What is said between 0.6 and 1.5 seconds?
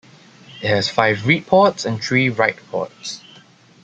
It has five read